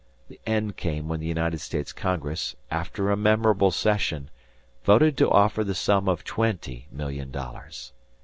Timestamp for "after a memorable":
2.71-3.69